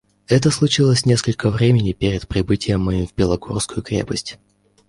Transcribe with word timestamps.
Это 0.27 0.49
случилось 0.49 1.05
несколько 1.05 1.51
времени 1.51 1.91
перед 1.91 2.27
прибытием 2.27 2.81
моим 2.81 3.05
в 3.05 3.13
Белогорскую 3.13 3.83
крепость. 3.83 4.39